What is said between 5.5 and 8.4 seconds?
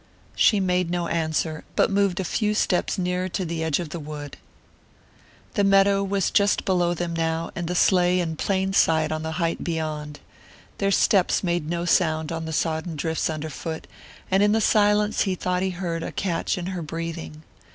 The meadow was just below them now, and the sleigh in